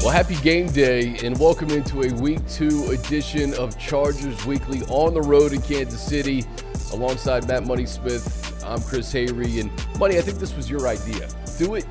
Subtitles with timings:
[0.03, 5.13] Well, happy game day and welcome into a week two edition of Chargers Weekly on
[5.13, 6.43] the road in Kansas City
[6.91, 8.61] alongside Matt Money Smith.
[8.65, 9.61] I'm Chris Hayre.
[9.61, 11.29] And Money, I think this was your idea.
[11.57, 11.85] Do it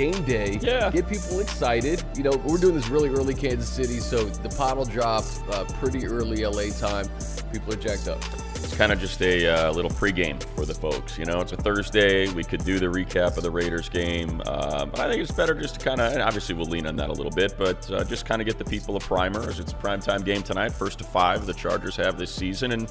[0.00, 0.58] game day.
[0.62, 0.90] Yeah.
[0.90, 2.02] Get people excited.
[2.16, 5.64] You know, we're doing this really early Kansas City, so the pot will drop uh,
[5.74, 7.06] pretty early LA time.
[7.52, 8.22] People are jacked up.
[8.80, 11.18] Kind of just a uh, little pregame for the folks.
[11.18, 12.32] You know, it's a Thursday.
[12.32, 14.40] We could do the recap of the Raiders game.
[14.46, 16.96] Uh, but I think it's better just to kind of, and obviously we'll lean on
[16.96, 19.60] that a little bit, but uh, just kind of get the people a primer as
[19.60, 22.90] it's a primetime game tonight, first to five the Chargers have this season, and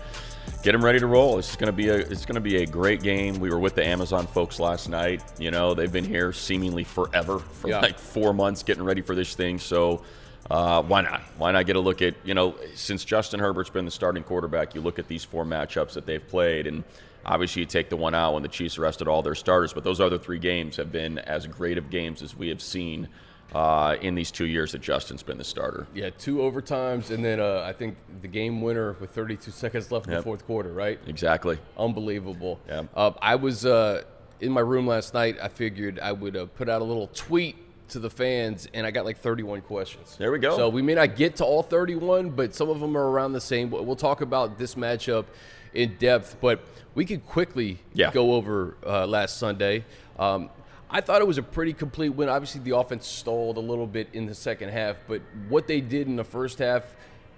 [0.61, 1.39] get them ready to roll.
[1.39, 3.39] It's going to be a it's going to be a great game.
[3.39, 5.23] We were with the Amazon folks last night.
[5.39, 7.79] You know, they've been here seemingly forever for Yeah.
[7.79, 9.57] like four months getting ready for this thing.
[9.57, 10.03] So.
[10.49, 11.21] Uh, why not?
[11.37, 14.73] Why not get a look at, you know, since Justin Herbert's been the starting quarterback,
[14.73, 16.83] you look at these four matchups that they've played, and
[17.25, 19.99] obviously you take the one out when the Chiefs arrested all their starters, but those
[19.99, 23.07] other three games have been as great of games as we have seen
[23.53, 25.87] uh, in these two years that Justin's been the starter.
[25.93, 30.07] Yeah, two overtimes, and then uh, I think the game winner with 32 seconds left
[30.07, 30.99] in the fourth quarter, right?
[31.07, 31.59] Exactly.
[31.77, 32.59] Unbelievable.
[32.67, 32.83] Yeah.
[32.95, 34.03] Uh, I was uh,
[34.39, 35.37] in my room last night.
[35.41, 37.55] I figured I would uh, put out a little tweet
[37.89, 40.15] to the fans, and I got like 31 questions.
[40.17, 40.55] There we go.
[40.55, 43.41] So we may not get to all 31, but some of them are around the
[43.41, 43.69] same.
[43.69, 45.25] We'll we'll talk about this matchup
[45.73, 46.61] in depth, but
[46.95, 48.11] we could quickly Yeah.
[48.11, 49.85] go over uh, last Sunday.
[50.17, 50.49] Um,
[50.89, 52.29] I thought it was a pretty complete win.
[52.29, 56.07] Obviously, the offense stalled a little bit in the second half, but what they did
[56.07, 56.95] in the first half,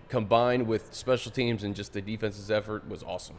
[0.07, 3.35] combined with special teams and just the defense's effort, was awesome.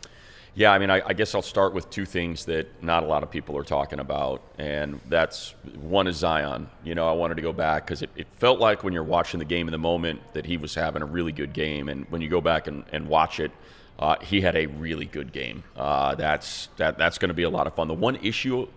[0.55, 3.22] Yeah, I mean, I, I guess I'll start with two things that not a lot
[3.22, 6.69] of people are talking about, and that's one is Zion.
[6.84, 9.39] You know, I wanted to go back because it, it felt like when you're watching
[9.39, 12.20] the game in the moment that he was having a really good game, and when
[12.20, 13.50] you go back and, and watch it,
[13.98, 15.64] uh, he had a really good game.
[15.75, 17.89] Uh, that's that that's going to be a lot of fun.
[17.89, 18.69] The one issue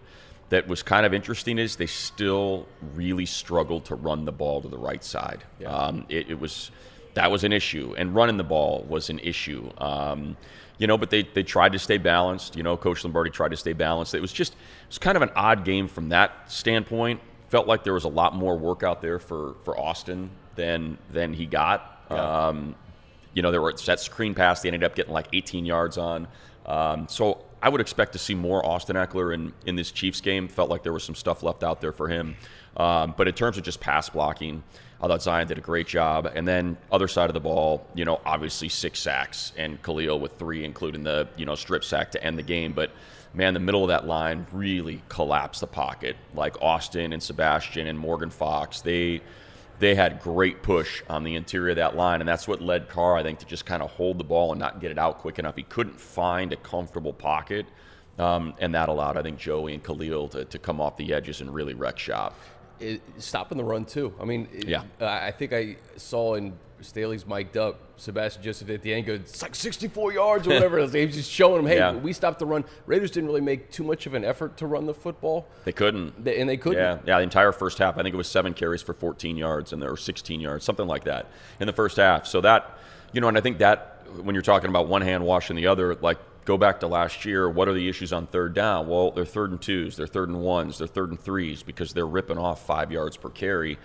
[0.50, 4.70] that was kind of interesting is they still really struggled to run the ball to
[4.70, 5.44] the right side.
[5.66, 6.72] Um, it, it was
[7.16, 9.70] that was an issue, and running the ball was an issue.
[9.78, 10.38] Um,
[10.78, 12.56] you know, but they, they tried to stay balanced.
[12.56, 14.14] You know, Coach Lombardi tried to stay balanced.
[14.14, 17.22] It was just it was kind of an odd game from that standpoint.
[17.50, 21.34] Felt like there was a lot more work out there for for Austin than than
[21.34, 22.12] he got.
[22.12, 22.76] Um,
[23.34, 26.28] you know, there were that screen pass they ended up getting like 18 yards on.
[26.66, 30.48] Um, so I would expect to see more Austin Ekeler in, in this Chiefs game.
[30.48, 32.36] Felt like there was some stuff left out there for him.
[32.78, 34.64] Um, but in terms of just pass blocking,
[35.02, 36.32] I thought Zion did a great job.
[36.34, 40.38] And then other side of the ball, you know, obviously six sacks and Khalil with
[40.38, 42.74] three, including the you know strip sack to end the game.
[42.74, 42.92] But
[43.34, 46.16] man, the middle of that line really collapsed the pocket.
[46.34, 49.22] Like Austin and Sebastian and Morgan Fox, they
[49.80, 53.18] they had great push on the interior of that line, and that's what led Carr,
[53.18, 55.38] I think, to just kind of hold the ball and not get it out quick
[55.38, 55.58] enough.
[55.58, 57.66] He couldn't find a comfortable pocket,
[58.18, 61.42] um, and that allowed, I think, Joey and Khalil to, to come off the edges
[61.42, 62.40] and really wreck shop.
[62.80, 64.14] It, stopping the run too.
[64.20, 64.84] I mean, it- Yeah.
[65.00, 69.14] I I think I saw in Staley's mic'd up Sebastian Joseph at the end go,
[69.14, 70.86] it's like 64 yards or whatever.
[70.86, 71.94] He was just showing him, hey, Yeah.
[71.94, 72.64] we stopped the run.
[72.86, 76.24] Raiders didn't really make too much of an effort to run the football, They couldn't.
[76.24, 76.78] They- and they couldn't.
[76.84, 77.18] Yeah, yeah.
[77.18, 79.90] The entire first half, I think it was seven carries for 14 yards, and there
[79.90, 81.28] were 16 yards, something like that,
[81.60, 82.28] in the first half.
[82.28, 82.78] So that,
[83.14, 85.96] you know, and I think that when you're talking about one hand washing the other,
[85.96, 87.50] like go back to last year.
[87.50, 88.88] What are the issues on third down?
[88.88, 92.08] Well, they're third and twos, they're third and ones, they're third and threes because they're
[92.08, 93.78] ripping off five yards per carry.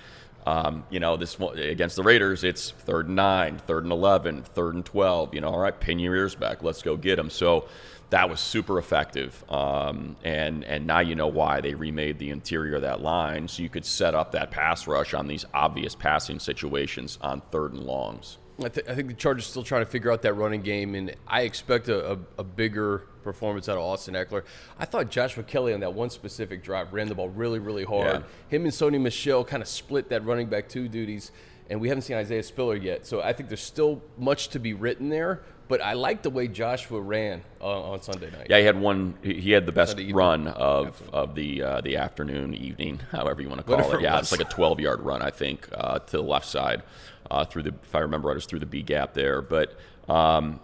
[0.47, 4.75] Um, you know, this against the Raiders, it's third and nine, third and 11, third
[4.75, 5.35] and 12.
[5.35, 6.63] You know, all right, pin your ears back.
[6.63, 7.29] Let's go get them.
[7.29, 7.69] So
[8.09, 9.45] that was super effective.
[9.51, 13.63] Um, and, and now you know why they remade the interior of that line so
[13.63, 17.83] you could set up that pass rush on these obvious passing situations on third and
[17.83, 18.39] longs.
[18.65, 21.15] I, th- I think the Chargers still trying to figure out that running game, and
[21.27, 24.45] I expect a, a, a bigger performance out of Austin Ekeler.
[24.79, 28.23] I thought Joshua Kelley on that one specific drive ran the ball really, really hard.
[28.23, 28.23] Yeah.
[28.49, 31.33] Him and Sony Michel kind of split that running back two duties,
[31.69, 33.07] and we haven't seen Isaiah Spiller yet.
[33.07, 35.43] So I think there's still much to be written there.
[35.69, 38.49] But I like the way Joshua ran uh, on Sunday night.
[38.51, 39.15] Yeah, he had one.
[39.23, 43.61] He had the best run of, of the uh, the afternoon, evening, however you want
[43.61, 44.01] to call Whatever it.
[44.01, 46.83] it Yeah, it's like a 12 yard run, I think, uh, to the left side
[47.31, 47.75] uh, through the.
[47.83, 49.43] If I remember right, it was through the B gap there.
[49.43, 49.79] But
[50.09, 50.61] um,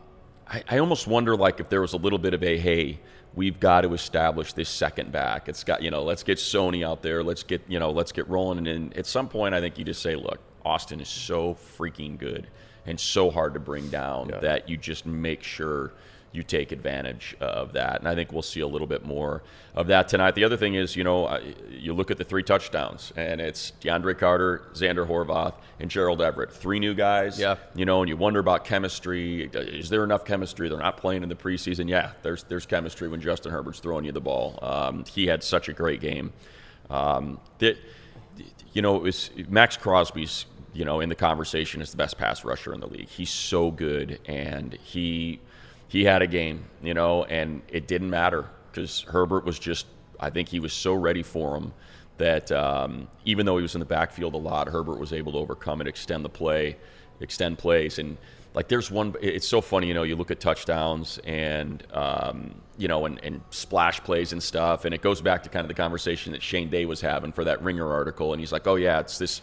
[0.48, 3.00] I, I almost wonder like if there was a little bit of a hey,
[3.34, 5.48] we've got to establish this second back.
[5.48, 7.22] It's got you know, let's get Sony out there.
[7.22, 8.58] Let's get you know, let's get rolling.
[8.58, 12.18] And then at some point, I think you just say, look, Austin is so freaking
[12.18, 12.48] good
[12.86, 14.38] and so hard to bring down Yeah.
[14.40, 15.92] that you just make sure
[16.36, 17.98] you take advantage of that.
[17.98, 19.42] And I think we'll see a little bit more
[19.74, 20.34] of that tonight.
[20.34, 21.38] The other thing is, you know,
[21.70, 26.52] you look at the three touchdowns, and it's DeAndre Carter, Zander Horvath, and Gerald Everett.
[26.52, 27.40] Three new guys.
[27.40, 27.56] Yeah.
[27.74, 29.44] You know, and you wonder about chemistry.
[29.44, 30.68] Is there enough chemistry?
[30.68, 31.88] They're not playing in the preseason.
[31.88, 34.58] Yeah, there's there's chemistry when Justin Herbert's throwing you the ball.
[34.62, 36.32] Um, he had such a great game.
[36.90, 37.76] Um, that,
[38.72, 40.46] you know, it was Maxx Crosby's
[40.76, 43.08] you know, in the conversation is the best pass rusher in the league.
[43.08, 45.40] He's so good, and he
[45.96, 49.86] he had a game, you know, and it didn't matter because Herbert was just.
[50.20, 51.72] I think he was so ready for him
[52.18, 55.38] that um, even though he was in the backfield a lot, Herbert was able to
[55.38, 56.76] overcome and extend the play,
[57.20, 58.18] extend plays, and
[58.52, 59.14] like there's one.
[59.22, 60.02] It's so funny, you know.
[60.02, 64.94] You look at touchdowns and um, you know, and, and splash plays and stuff, and
[64.94, 67.62] it goes back to kind of the conversation that Shane Day was having for that
[67.62, 69.40] Ringer article, and he's like, "Oh yeah, it's this."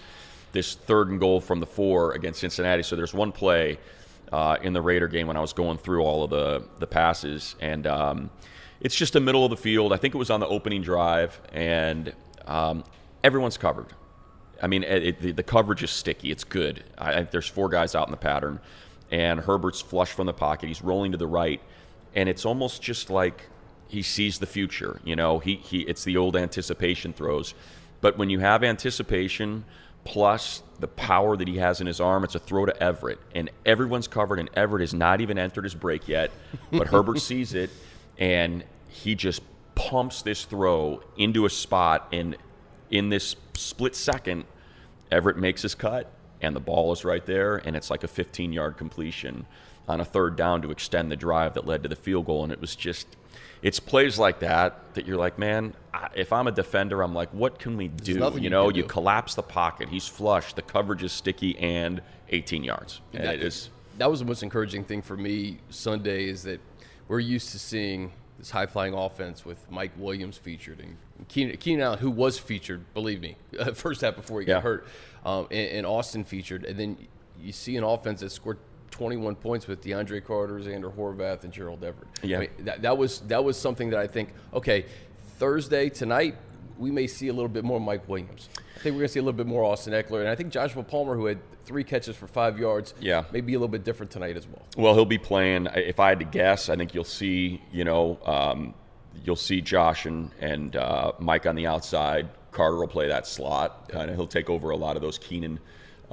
[0.52, 2.84] this third and goal from the four against Cincinnati.
[2.84, 3.80] So there's one play
[4.34, 7.56] uh, in the Raider game when I was going through all of the the passes,
[7.62, 8.32] and um,
[8.82, 9.94] it's just the middle of the field.
[9.94, 12.12] I think it was on the opening drive, and
[12.48, 12.84] um,
[13.24, 13.94] everyone's covered.
[14.60, 16.32] I mean, it, it, the, the, coverage is sticky.
[16.32, 16.84] It's good.
[16.98, 18.60] I, there's four guys out in the pattern,
[19.12, 20.68] and Herbert's flush from the pocket.
[20.68, 21.62] He's rolling to the right,
[22.16, 23.50] and it's almost just like
[23.88, 25.00] he sees the future.
[25.04, 27.54] You know, he, he it's the old anticipation throws.
[28.02, 29.66] But when you have anticipation
[30.06, 32.26] plus the power that he has in his arm.
[32.26, 35.74] It's a throw to Everett, and everyone's covered, and Everett has not even entered his
[35.74, 36.30] break yet.
[36.72, 37.70] But Herbert sees it,
[38.18, 39.42] and he just
[39.76, 42.36] pumps this throw into a spot, and
[42.92, 44.44] in this split second,
[45.10, 48.52] Everett makes his cut, and the ball is right there, and it's like a 15
[48.52, 49.46] yard completion
[49.88, 52.52] on a third down to extend the drive that led to the field goal, and
[52.52, 53.08] it was just
[53.64, 55.74] it's plays like that that you're like, man,
[56.14, 58.14] if I'm a defender, I'm like, what can we do?
[58.14, 58.88] You, you know, you do.
[58.88, 59.88] collapse the pocket.
[59.90, 60.54] He's flush.
[60.54, 63.00] The coverage is sticky and 18 yards.
[63.14, 63.70] And that, it is.
[63.98, 66.60] That was the most encouraging thing for me Sunday is that
[67.08, 70.98] we're used to seeing this high flying offense with Mike Williams featured and
[71.30, 73.38] Keenan, Keenan Allen, who was featured, believe me,
[73.76, 74.62] first half before he got yeah.
[74.62, 74.88] hurt,
[75.24, 76.98] um, and, and Austin featured, and then
[77.40, 78.58] you see an offense that scored
[78.94, 82.08] 21 points with DeAndre Carter, Zander Horvath, and Gerald Everett.
[82.22, 84.30] Yeah, I mean, that, that was that was something that I think.
[84.54, 84.86] Okay,
[85.40, 86.36] Thursday tonight
[86.78, 88.50] we may see a little bit more Mike Williams.
[88.58, 90.52] I think we're going to see a little bit more Austin Ekeler, and I think
[90.52, 93.84] Joshua Palmer, who had three catches for five yards, yeah, may be a little bit
[93.84, 94.62] different tonight as well.
[94.78, 95.68] Well, he'll be playing.
[95.74, 98.76] If I had to guess, I think you'll see, you know, um,
[99.24, 102.30] you'll see Josh and and uh, Mike on the outside.
[102.52, 103.90] Carter will play that slot.
[103.90, 105.60] Kind of, he'll take over a lot of those Keenan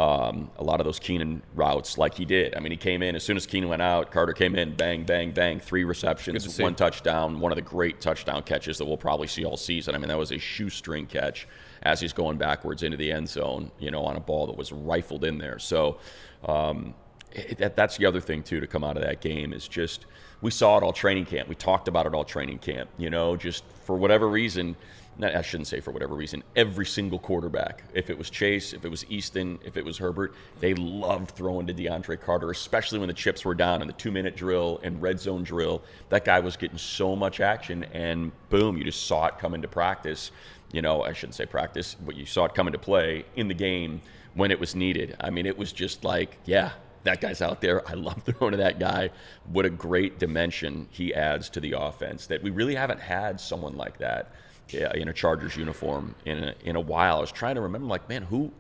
[0.01, 2.57] um, a lot of those Keenan routes like he did.
[2.57, 4.11] I mean, he came in as soon as Keenan went out.
[4.11, 8.43] Carter came in, bang, bang, bang, three receptions, one touchdown, one of the great touchdown
[8.43, 9.95] catches that we'll probably see all season.
[9.95, 11.47] I mean, that was a shoestring catch
[11.83, 14.73] as he's going backwards into the end zone, you know, on a ball that was
[14.73, 15.59] rifled in there.
[15.59, 15.99] So
[16.47, 16.95] um,
[17.33, 20.07] it, that, that's the other thing too to come out of that game is just
[20.41, 21.47] we saw it all training camp.
[21.47, 22.89] We talked about it all training camp.
[22.97, 24.77] You know, just for whatever reason
[25.25, 28.89] I shouldn't say for whatever reason, every single quarterback, if it was Chase, if it
[28.89, 33.15] was Easton, if it was Herbert, they loved throwing to DeAndre Carter, especially when the
[33.15, 35.83] chips were down in the two minute drill and red zone drill.
[36.09, 39.69] That guy was getting so much action, and boom, you just saw it come into
[39.69, 40.31] practice.
[40.73, 43.55] You know, I shouldn't say practice, but you saw it come into play in the
[43.55, 44.01] game
[44.35, 45.17] when it was needed.
[45.21, 46.71] I mean, it was just like, yeah,
[47.05, 47.89] that guy's out there.
[47.89, 49.11] I love throwing to that guy.
[49.53, 53.77] What a great dimension he adds to the offense that we really haven't had someone
[53.77, 54.33] like that
[54.75, 57.19] in a Chargers uniform in a, in a while.
[57.19, 58.53] I was trying to remember, like, man, who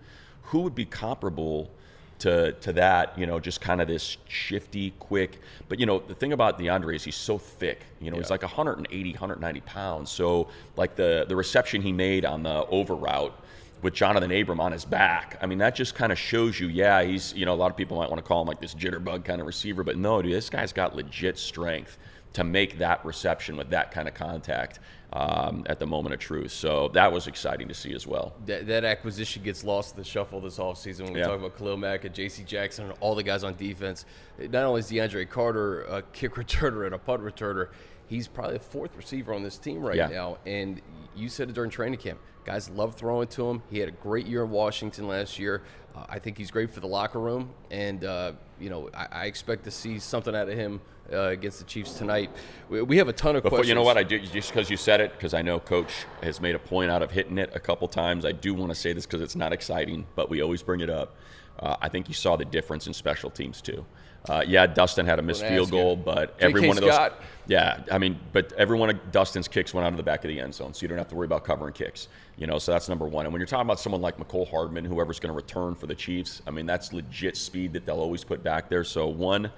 [0.42, 1.70] who would be comparable
[2.20, 3.18] to to that?
[3.18, 5.40] You know, just kind of this shifty, quick.
[5.68, 7.80] But you know, the thing about DeAndre is he's so thick.
[8.00, 8.22] You know, yeah.
[8.22, 10.10] he's like 180, 190 pounds.
[10.10, 13.34] So like the the reception he made on the over route
[13.82, 15.38] with Jonathan Abram on his back.
[15.40, 17.76] I mean, that just kind of shows you, yeah, he's, you know, a lot of
[17.76, 20.32] people might want to call him like this jitterbug kind of receiver, but no, dude,
[20.32, 21.98] this guy's got legit strength
[22.32, 24.78] to make that reception with that kind of contact
[25.12, 26.52] um, at the moment of truth.
[26.52, 28.34] So that was exciting to see as well.
[28.46, 31.26] That, that acquisition gets lost in the shuffle this offseason when we yeah.
[31.26, 32.44] talk about Khalil Mack and J.C.
[32.44, 34.04] Jackson and all the guys on defense.
[34.38, 37.68] Not only is DeAndre Carter a kick returner and a punt returner,
[38.10, 40.08] he's probably the fourth receiver on this team right yeah.
[40.08, 40.38] now.
[40.44, 40.82] And
[41.14, 42.18] you said it during training camp.
[42.44, 43.62] Guys love throwing to him.
[43.70, 45.62] He had a great year in Washington last year.
[45.94, 49.24] Uh, I think he's great for the locker room, and uh, you know I, I,
[49.26, 50.80] expect to see something out of him
[51.12, 52.30] uh, against the Chiefs tonight.
[52.68, 53.68] We, we, have a ton of Before, questions.
[53.68, 54.18] You know what I do?
[54.20, 55.90] Just because you said it, because I know Coach
[56.22, 58.24] has made a point out of hitting it a couple times.
[58.24, 60.90] I do want to say this because it's not exciting, but we always bring it
[60.90, 61.16] up.
[61.58, 63.84] Uh, I think you saw the difference in special teams too.
[64.28, 66.94] Uh, yeah, Dustin had a missed field goal, but every one of those.
[66.94, 67.20] Scott.
[67.46, 70.28] Yeah, I mean, but every one of Dustin's kicks went out of the back of
[70.28, 72.08] the end zone, so you don't have to worry about covering kicks.
[72.36, 73.26] You know, so that's number one.
[73.26, 75.94] And when you're talking about someone like Mecole Hardman, whoever's going to return for the
[75.94, 78.84] Chiefs, I mean, that's legit speed that they'll always put back there.
[78.84, 79.50] So one,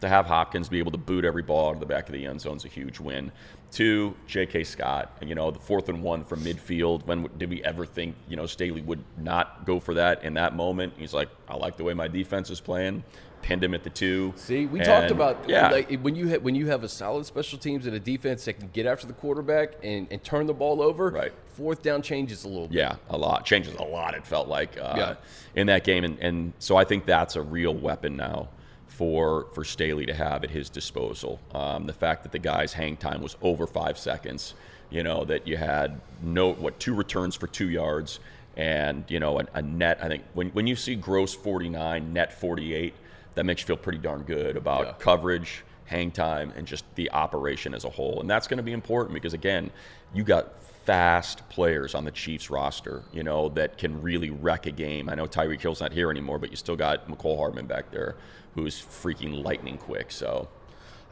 [0.00, 2.26] to have Hopkins be able to boot every ball out of the back of the
[2.26, 3.32] end zone is a huge win.
[3.70, 4.64] Two, J.K.
[4.64, 7.04] Scott, you know, the fourth and one from midfield.
[7.06, 10.54] When did we ever think, you know, Staley would not go for that in that
[10.54, 10.94] moment?
[10.96, 13.02] He's like, I like the way my defense is playing.
[13.42, 14.32] Pinned him at the two.
[14.36, 17.26] See, we And, talked about yeah, like, when you ha- when you have a solid
[17.26, 20.54] special teams and a defense that can get after the quarterback and, and turn the
[20.54, 21.10] ball over.
[21.10, 21.32] Right.
[21.50, 22.76] Fourth down changes a little bit.
[22.76, 23.44] Yeah, a lot.
[23.46, 25.14] Changes a lot, it felt like uh, Yeah.
[25.54, 26.04] in that game.
[26.04, 28.48] And, and so I think that's a real weapon now
[28.88, 31.38] for, for Staley to have at his disposal.
[31.54, 34.54] Um, the fact that the guy's hang time was over five seconds,
[34.90, 38.20] you know, that you had no, what, two returns for two yards
[38.56, 39.98] and, you know, a, a net.
[40.02, 42.92] I think when, when you see gross 49, net 48,
[43.36, 44.92] that makes you feel pretty darn good about Yeah.
[44.98, 48.20] coverage, hang time, and just the operation as a whole.
[48.20, 49.70] And that's going to be important because, again,
[50.12, 54.70] you got fast players on the Chiefs roster, you know, that can really wreck a
[54.70, 55.08] game.
[55.08, 58.16] I know Tyreek Hill's not here anymore, but you still got Mecole Hardman back there
[58.54, 60.10] who's freaking lightning quick.
[60.10, 60.48] So,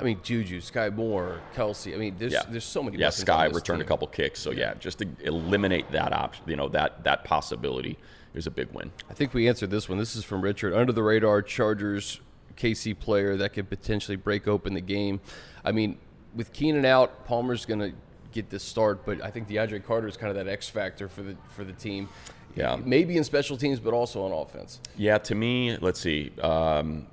[0.00, 1.92] I mean, Juju, Skyy Moore, Kelce.
[1.92, 2.42] I mean, there's yeah.
[2.48, 2.96] there's so many.
[2.96, 4.40] Yeah, Skyy returned a couple kicks.
[4.40, 7.98] So, yeah, just to eliminate that option, you know, that, that possibility
[8.34, 8.92] is a big win.
[9.08, 9.98] I think we answered this one.
[9.98, 10.74] This is from Richard.
[10.74, 12.20] Under the radar Chargers
[12.56, 15.20] KC player that could potentially break open the game.
[15.64, 15.98] I mean,
[16.34, 17.92] with Keenan out, Palmer's going to
[18.32, 21.22] get the start, but I think DeAndre Carter is kind of that X factor for
[21.22, 22.08] the for the team.
[22.56, 22.76] Yeah.
[22.76, 24.80] Maybe in special teams, but also on offense.
[24.96, 26.30] Yeah, to me, let's see.
[26.40, 27.08] Um,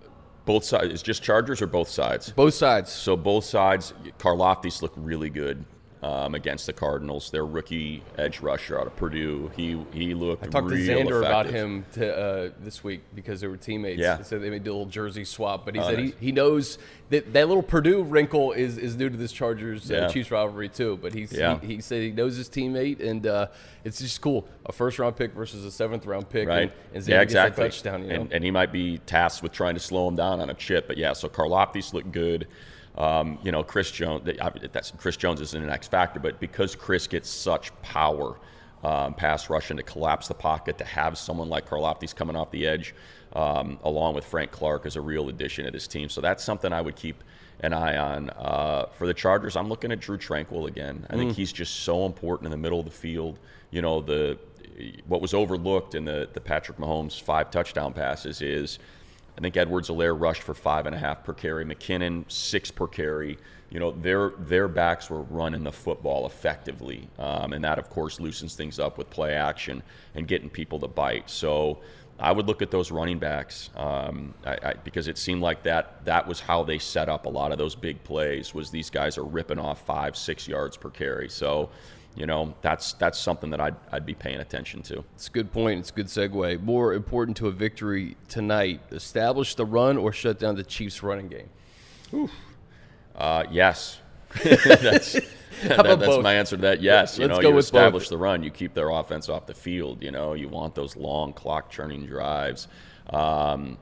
[0.46, 0.94] both sides.
[0.94, 2.32] Is just Chargers or both sides?
[2.32, 2.92] Both sides.
[2.92, 5.66] So both sides, Karlaftis looked really good
[6.04, 7.30] um, against the Cardinals.
[7.30, 11.46] Their rookie edge rusher out of Purdue, he he looked I talked to Zander about
[11.46, 14.00] him to, uh, this week because they were teammates.
[14.00, 14.16] Yeah.
[14.16, 16.14] They said they made a little jersey swap, but he Oh, said nice.
[16.20, 16.78] he, he knows
[17.10, 20.98] that that little Purdue wrinkle is, is new to this Chargers uh, Chiefs rivalry too.
[21.02, 21.60] But he's, Yeah.
[21.60, 23.48] he, he said he knows his teammate, and uh,
[23.84, 24.48] it's just cool.
[24.66, 26.64] A first round pick versus a seventh round pick, Right.
[26.64, 27.64] And, and Zander yeah, exactly.
[27.66, 28.04] touchdown.
[28.04, 28.22] You know?
[28.22, 30.88] and, and he might be tasked with trying to slow him down on a chip.
[30.88, 32.48] But yeah, so Karlaftis looked good.
[32.98, 34.30] Um, you know, Chris Jones.
[34.72, 38.38] That's Chris Jones isn't an X factor, but because Chris gets such power,
[38.84, 42.68] um, pass rushing to collapse the pocket, to have someone like Karlaftis coming off the
[42.68, 42.94] edge,
[43.34, 46.10] um, along with Frank Clark, is a real addition to this team.
[46.10, 47.24] So that's something I would keep
[47.62, 48.30] an eye on.
[48.32, 51.06] Uh, for the Chargers, I'm looking at Drew Tranquill again.
[51.10, 53.40] I think he's just so important in the middle of the field.
[53.70, 54.38] You know, the
[55.08, 58.80] what was overlooked in the, the Patrick Mahomes five touchdown passes is
[59.42, 63.40] I think Edwards-Helaire rushed for five and a half per carry, McKinnon six per carry.
[63.72, 68.20] You know, their their backs were running the football effectively, um, and that of course
[68.20, 69.82] loosens things up with play action
[70.14, 71.28] and getting people to bite.
[71.28, 71.80] So
[72.20, 76.06] I would look at those running backs um, I, I, because it seemed like that
[76.06, 78.54] that was how they set up a lot of those big plays.
[78.54, 81.30] Was these guys are ripping off five six yards per carry.
[81.30, 81.72] So
[82.16, 85.04] you know that's that's something that I'd, I'd be paying attention to.
[85.16, 85.80] It's a good point.
[85.80, 86.62] It's a good segue.
[86.62, 91.30] More important to a victory tonight: establish the run or shut down the Chiefs' running
[91.30, 92.30] game.
[93.16, 94.00] Uh, yes,
[94.44, 96.82] that's, that- that's my answer to that.
[96.82, 98.10] Yes, you Let's know, you establish both.
[98.10, 100.02] the run, you keep their offense off the field.
[100.02, 102.68] You know, you want those long clock churning drives.
[103.10, 103.78] Um,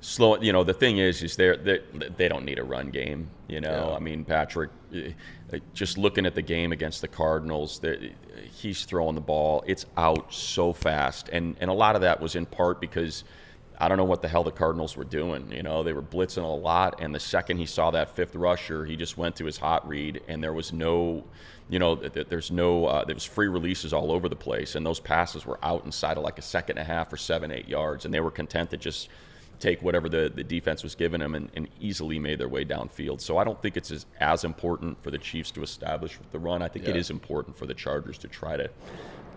[0.00, 0.36] slow.
[0.40, 1.80] You know, the thing is, is they're, they
[2.16, 3.28] they don't need a run game.
[3.48, 3.96] You know, Yeah.
[3.96, 4.70] I mean, Patrick,
[5.54, 7.80] eh, just looking at the game against the Cardinals,
[8.60, 9.64] he's throwing the ball.
[9.66, 13.24] It's out so fast, and and a lot of that was in part because.
[13.76, 15.50] I don't know what the hell the Cardinals were doing.
[15.50, 18.84] You know, they were blitzing a lot, and the second he saw that fifth rusher,
[18.84, 21.24] he just went to his hot read, and there was no,
[21.68, 24.76] you know, th- th- there's no, uh, there was free releases all over the place,
[24.76, 27.50] and those passes were out inside of like a second and a half or seven,
[27.50, 29.08] eight yards, and they were content to just
[29.64, 33.18] take whatever the, the defense was giving them and, and easily made their way downfield.
[33.20, 36.60] So I don't think it's as, as important for the Chiefs to establish the run.
[36.60, 37.00] I think it Yeah.
[37.00, 38.68] is important for the Chargers to try to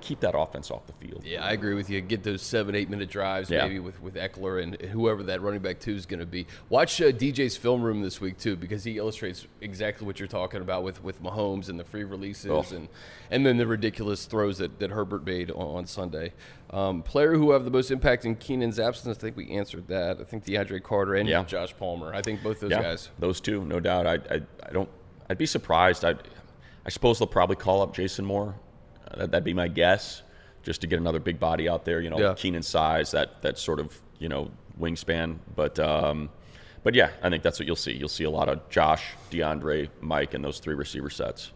[0.01, 1.23] keep that offense off the field.
[1.25, 1.99] Yeah, I agree with you.
[2.01, 3.63] Get those seven, eight minute drives, Yeah.
[3.63, 6.47] maybe with, with Ekeler and whoever that running back two is going to be.
[6.69, 10.61] Watch uh, DJ's film room this week too, because he illustrates exactly what you're talking
[10.61, 12.63] about with, with Mahomes and the free releases Oh.
[12.75, 12.87] and
[13.29, 16.31] and then the ridiculous throws that, that Herbert made on, on Sunday.
[16.69, 20.19] Um, player who have the most impact in Keenan's absence, I think we answered that.
[20.19, 21.43] I think DeAndre Carter and Yeah.
[21.43, 22.13] Josh Palmer.
[22.13, 23.09] I think both those yeah, guys.
[23.19, 24.07] Those two, no doubt.
[24.07, 24.89] I, I, I don't.
[25.29, 26.05] I'd be surprised.
[26.05, 26.15] I,
[26.85, 28.55] I suppose they'll probably call up Jason Moore.
[29.09, 30.23] Uh, that, that'd be my guess,
[30.63, 32.01] just to get another big body out there.
[32.01, 32.33] You know, Yeah.
[32.35, 35.37] Keenan size, that that sort of you know wingspan.
[35.55, 36.29] But um,
[36.83, 37.93] but yeah, I think that's what you'll see.
[37.93, 41.51] You'll see a lot of Josh, DeAndre, Mike, and those three receiver sets.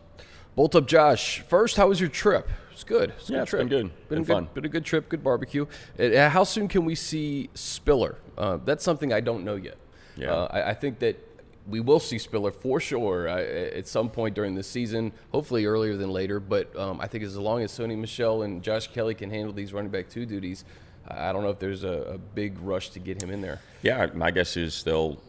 [0.56, 1.40] Bolt up, Josh.
[1.48, 2.50] First, how was your trip?
[2.72, 3.12] It's good.
[3.18, 3.60] It's a Yeah, good it's trip.
[3.62, 3.82] been good.
[3.88, 4.50] Been, Been a good, fun.
[4.54, 5.08] Been a good trip.
[5.08, 5.66] Good barbecue.
[5.98, 8.16] How soon can we see Spiller?
[8.38, 9.78] Uh, that's something I don't know yet.
[10.18, 10.34] Yeah.
[10.34, 11.31] Uh, I, I think that
[11.68, 15.12] we will see Spiller for sure uh, at some point during the season.
[15.32, 16.40] Hopefully earlier than later.
[16.40, 19.74] But um, I think as long as Sony Michel and Josh Kelley can handle these
[19.74, 20.66] running back two duties,
[21.08, 23.60] I don't know if there's a, a big rush to get him in there.
[23.82, 25.20] Yeah, my guess is they'll,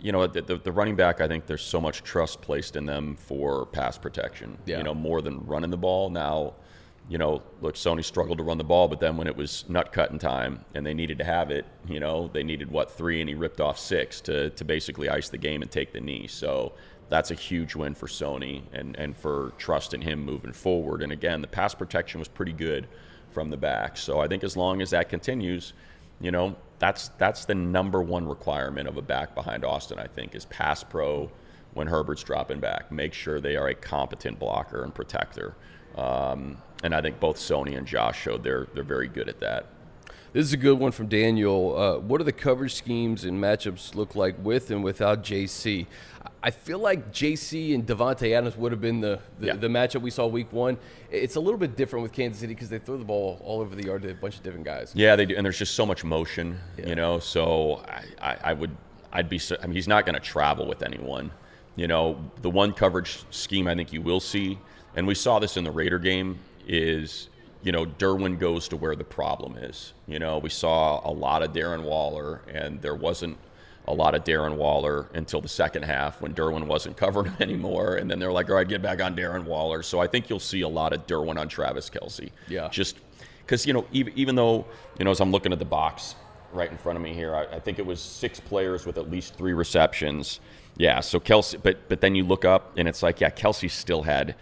[0.00, 2.86] you know, the, the, the running back, I think there's so much trust placed in
[2.86, 4.58] them for pass protection.
[4.66, 4.78] Yeah.
[4.78, 6.10] You know, more than running the ball.
[6.10, 6.54] Now,
[7.10, 9.92] you know, look, Sony struggled to run the ball, but then when it was nut
[9.92, 13.28] cutting time and they needed to have it, you know, they needed what three, and
[13.28, 16.28] he ripped off six to to basically ice the game and take the knee.
[16.28, 16.72] So
[17.08, 21.02] that's a huge win for Sony and and for trust in him moving forward.
[21.02, 22.86] And again, the pass protection was pretty good
[23.32, 23.96] from the back.
[23.96, 25.72] So I think as long as that continues,
[26.20, 29.98] you know, that's that's the number one requirement of a back behind Austin.
[29.98, 31.28] I think is pass pro
[31.74, 32.92] when Herbert's dropping back.
[32.92, 35.56] Make sure they are a competent blocker and protector.
[35.96, 39.66] Um, and I think both Sony and Josh showed they're they're very good at that.
[40.32, 41.76] This is a good one from Daniel.
[41.76, 45.86] Uh, what do the coverage schemes and matchups look like with and without JC?
[46.42, 49.56] I feel like JC and Davante Adams would have been the, the, Yeah.
[49.56, 50.78] the matchup we saw week one.
[51.10, 53.74] It's a little bit different with Kansas City because they throw the ball all over
[53.74, 54.92] the yard to a bunch of different guys.
[54.94, 56.86] Yeah, they do, and there's just so much motion, Yeah.
[56.90, 57.18] you know.
[57.18, 58.70] So I, I, I would,
[59.12, 59.40] I'd be.
[59.60, 61.32] I mean, he's not going to travel with anyone.
[61.74, 64.60] You know, the one coverage scheme I think you will see,
[64.94, 66.38] and we saw this in the Raider game,
[66.70, 67.28] is
[67.62, 69.92] you know Derwin goes to where the problem is.
[70.06, 73.36] You know, we saw a lot of Darren Waller, and there wasn't
[73.88, 77.96] a lot of Darren Waller until the second half when Derwin wasn't covering him anymore,
[77.96, 79.82] and then they're like, all right, get back on Darren Waller.
[79.82, 82.30] So I think you'll see a lot of Derwin on Travis Kelce.
[82.48, 82.68] Yeah.
[82.68, 82.96] Just
[83.50, 84.64] because you know even, even though
[84.96, 86.14] you know as i'm looking at the box
[86.52, 89.10] right in front of me here I, I think it was six players with at
[89.10, 90.38] least three receptions
[90.76, 94.04] yeah so kelce but but then you look up and it's like yeah kelce still
[94.04, 94.36] had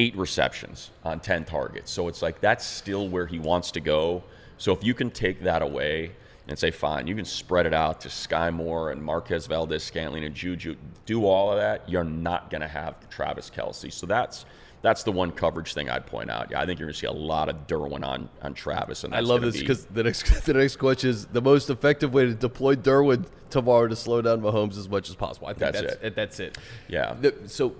[0.00, 4.22] eight receptions on 10 targets so it's like that's still where he wants to go
[4.56, 6.10] so if you can take that away
[6.48, 10.24] and say fine you can spread it out to skyy moore and marquez valdes scantling
[10.24, 14.46] and juju do all of that you're not going to have travis kelce so that's
[14.82, 16.50] that's the one coverage thing I'd point out.
[16.50, 19.04] Yeah, I think you're going to see a lot of Derwin on, on Travis.
[19.04, 22.14] And I love this be- because the next the next question is the most effective
[22.14, 25.48] way to deploy Derwin tomorrow to slow down Mahomes as much as possible.
[25.48, 26.16] I think That's that's, it.
[26.16, 26.58] That's it.
[26.88, 27.14] Yeah.
[27.20, 27.74] The- so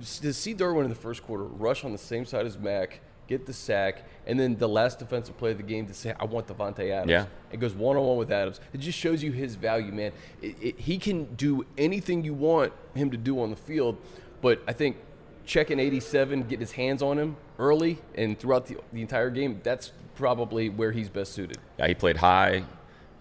[0.00, 3.46] to see Derwin in the first quarter rush on the same side as Mack, get
[3.46, 6.46] the sack, and then the last defensive play of the game to say, "I want
[6.46, 7.26] Davante Adams." Yeah.
[7.52, 8.60] It goes one on one with Adams.
[8.72, 10.12] It just shows you his value, man.
[10.42, 13.96] It, it, he can do anything you want him to do on the field,
[14.40, 14.96] but I think
[15.44, 19.92] checking 87, getting his hands on him early and throughout the, the entire game, that's
[20.14, 21.58] probably where he's best suited.
[21.78, 22.62] yeah, he played high,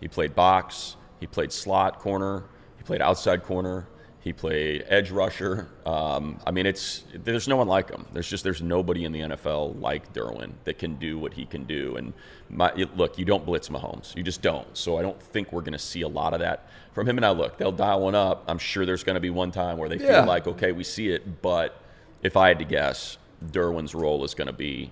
[0.02, 2.44] he played box, he played slot corner,
[2.78, 3.88] he played outside corner,
[4.28, 5.68] he played edge rusher.
[5.86, 8.06] Um, I mean, it's there's no one like him.
[8.14, 11.64] There's just there's nobody in the NFL like Derwin that can do what he can
[11.64, 11.96] do.
[11.96, 12.14] And
[12.50, 14.68] my, look, you don't blitz Mahomes, you just don't.
[14.78, 17.18] So I don't think we're going to see a lot of that from him.
[17.18, 18.44] And I look, they'll dial one up.
[18.48, 20.20] I'm sure there's going to be one time where they Yeah.
[20.20, 21.80] feel like okay, we see it, but
[22.22, 24.92] if I had to guess, Derwin's role is going to be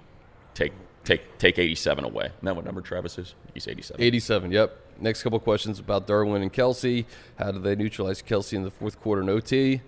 [0.54, 0.71] take
[1.06, 2.26] take take 87 away.
[2.26, 3.36] Isn't that what number Travis is?
[3.54, 4.02] He's 87.
[4.02, 4.78] 87, yep.
[5.00, 7.06] Next couple questions about Derwin and Kelce.
[7.38, 9.82] How do they neutralize Kelce in the fourth quarter in OT?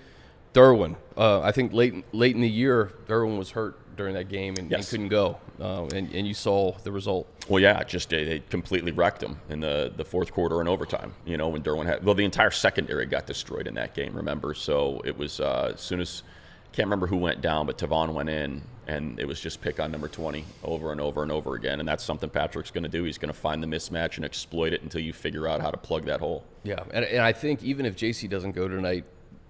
[0.53, 4.55] Derwin, uh, I think late late in the year, Derwin was hurt during that game
[4.57, 7.27] and, and couldn't go, uh, and, and you saw the result.
[7.49, 11.13] Well, yeah, just they, they completely wrecked him in the, the fourth quarter and overtime.
[11.25, 14.15] You know, when Derwin had well, the entire secondary got destroyed in that game.
[14.15, 16.23] Remember, so it was uh, as soon as
[16.71, 19.91] can't remember who went down, but Tavon went in, and it was just pick on
[19.91, 21.79] number twenty over and over and over again.
[21.79, 23.03] And that's something Patrick's going to do.
[23.03, 25.77] He's going to find the mismatch and exploit it until you figure out how to
[25.77, 26.43] plug that hole.
[26.63, 29.03] Yeah, and, and I think even if JC doesn't go tonight,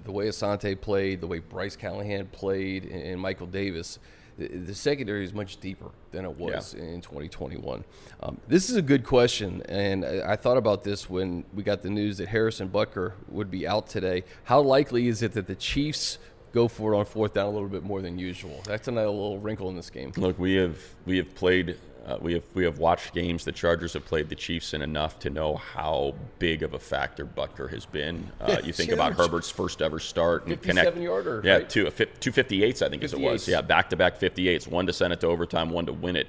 [0.04, 4.00] the way Asante played, the way Bryce Callahan played, and, and Michael Davis,
[4.38, 6.84] the, the secondary is much deeper than it was Yeah.
[6.84, 7.84] in 2021.
[8.22, 11.82] Um, this is a good question, and I, I thought about this when we got
[11.82, 14.24] the news that Harrison Butker would be out today.
[14.46, 16.20] How likely is it that the Chiefs
[16.54, 18.62] go for it on fourth down a little bit more than usual?
[18.66, 20.12] That's another little wrinkle in this game.
[20.18, 21.78] Look, we have we have played.
[22.06, 25.20] Uh, we have we have watched games the Chargers have played the Chiefs in enough
[25.20, 28.32] to know how big of a factor Butker has been.
[28.40, 29.12] Uh, you think about.
[29.14, 31.70] Herbert's first ever start and 57 yarder, Yeah, right?
[31.70, 31.90] two
[32.22, 33.46] two fifty eights I think as it was.
[33.46, 34.68] Yeah, back to back 58s.
[34.68, 36.28] One to send it to overtime, one to win it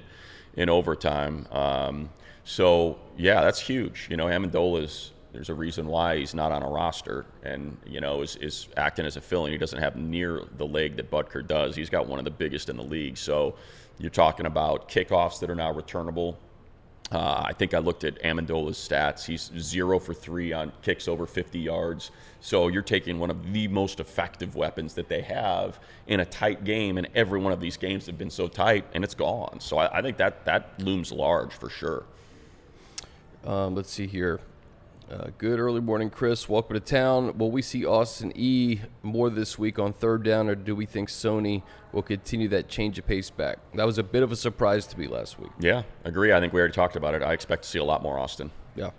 [0.55, 1.47] in overtime.
[1.49, 2.09] Um,
[2.43, 4.07] so yeah, that's huge.
[4.09, 5.11] You know, Ammendola's.
[5.31, 9.05] There's a reason why he's not on a roster, and you know is, is acting
[9.05, 9.51] as a fill-in.
[9.51, 11.75] He doesn't have near the leg that Butker does.
[11.75, 13.17] He's got one of the biggest in the league.
[13.17, 13.55] So
[13.99, 16.37] you're talking about kickoffs that are now returnable.
[17.11, 19.25] Uh, I think I looked at Ammendola's stats.
[19.25, 22.11] He's zero for three on kicks over 50 yards.
[22.39, 26.63] So you're taking one of the most effective weapons that they have in a tight
[26.63, 29.59] game, and every one of these games have been so tight, and it's gone.
[29.59, 32.03] So I, I think that that looms large for sure.
[33.43, 34.39] Um, let's see here.
[35.09, 36.47] Uh, good early morning, Chris.
[36.47, 37.35] Welcome to town.
[37.39, 41.09] Will we see Austin E more this week on third down, or do we think
[41.09, 43.57] Sony will continue that change of pace back?
[43.73, 45.49] That was a bit of a surprise to me last week.
[45.59, 46.31] Yeah, agree.
[46.31, 47.23] I think we already talked about it.
[47.23, 48.51] I expect to see a lot more Austin.
[48.75, 48.91] Yeah.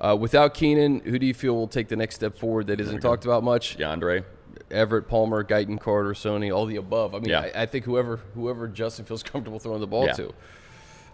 [0.00, 3.00] Uh, without Keenan, who do you feel will take the next step forward that isn't
[3.00, 3.78] talked about much?
[3.78, 4.24] DeAndre.
[4.72, 7.14] Everett, Palmer, Guyton, Carter, Sony, all the above.
[7.14, 7.48] I mean, Yeah.
[7.54, 10.12] I, I think whoever whoever Justin feels comfortable throwing the ball Yeah.
[10.14, 10.34] to.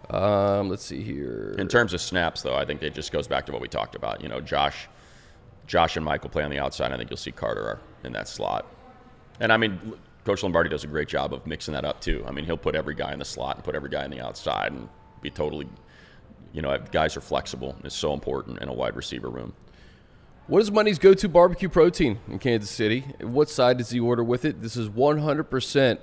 [0.09, 1.55] Um, let's see here.
[1.57, 3.95] In terms of snaps, though, I think it just goes back to what we talked
[3.95, 4.21] about.
[4.21, 4.87] You know, Josh,
[5.67, 6.91] Josh and Michael play on the outside.
[6.91, 8.65] I think you'll see Carter in that slot.
[9.39, 12.23] And I mean, Coach Lombardi does a great job of mixing that up too.
[12.27, 14.21] I mean, he'll put every guy in the slot and put every guy on the
[14.21, 14.89] outside and
[15.21, 15.67] be totally,
[16.53, 17.75] you know, guys are flexible.
[17.83, 19.53] It's so important in a wide receiver room.
[20.47, 23.01] What is Money's go-to barbecue protein in Kansas City?
[23.19, 24.61] What side does he order with it?
[24.61, 25.97] This is 100%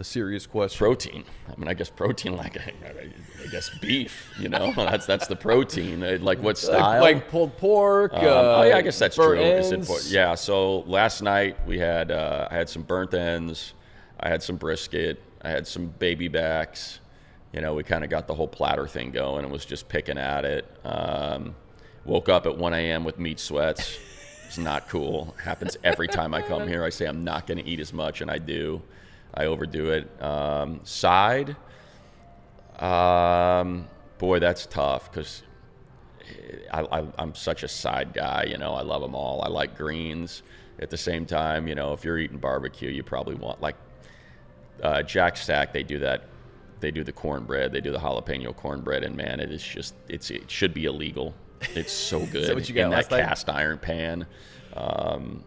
[0.00, 0.78] a serious question.
[0.78, 1.24] Protein.
[1.46, 2.72] I mean, I guess protein like I,
[3.44, 4.32] I guess beef.
[4.40, 6.02] You know, that's that's the protein.
[6.02, 7.00] Uh, Like what style?
[7.00, 8.14] Like, pulled pork.
[8.14, 9.34] Um, uh, oh yeah, I guess that's true.
[9.38, 10.12] it ends.
[10.12, 10.34] yeah.
[10.34, 13.74] So last night we had uh, I had some burnt ends,
[14.18, 17.00] I had some brisket, I had some baby backs.
[17.52, 20.18] You know, we kind of got the whole platter thing going and was just picking
[20.18, 20.64] at it.
[20.84, 21.56] Um,
[22.04, 23.02] woke up at 1 a.m.
[23.02, 23.98] with meat sweats.
[24.46, 25.34] It's not cool.
[25.42, 26.84] Happens every time I come here.
[26.84, 28.80] I say I'm not going to eat as much, and I do.
[29.34, 30.22] I overdo it.
[30.22, 31.56] Um, side,
[32.78, 33.86] um,
[34.18, 35.42] boy, that's tough because
[36.72, 38.44] I, I, I'm such a side guy.
[38.44, 39.42] You know, I love them all.
[39.42, 40.42] I like greens.
[40.78, 43.76] At the same time, you know, if you're eating barbecue, you probably want like
[44.82, 45.72] uh, Jack Stack.
[45.74, 46.24] They do that.
[46.80, 47.72] They do the cornbread.
[47.72, 51.34] They do the jalapeno cornbread, and man, it is just it's it should be illegal.
[51.74, 54.26] It's so good what you got in that cast iron pan.
[54.72, 55.44] Um,